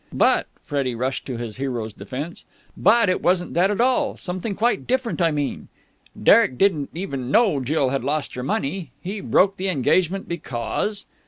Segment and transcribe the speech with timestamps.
[0.13, 2.43] "But" Freddie rushed to his hero's defence.
[2.75, 4.17] "But it wasn't that at all.
[4.17, 5.21] Something quite different.
[5.21, 5.67] I mean,
[6.19, 8.89] Derek didn't even know Jill had lost her money.
[8.99, 11.05] He broke the engagement because...."